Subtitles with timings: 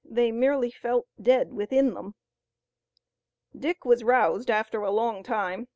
[0.03, 2.15] They merely felt dead within them.
[3.55, 5.67] Dick was roused after a long time.